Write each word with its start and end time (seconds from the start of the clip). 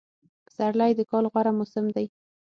پسرلی 0.45 0.91
دکال 0.99 1.25
غوره 1.33 1.51
موسم 1.57 1.85
دی 1.95 2.05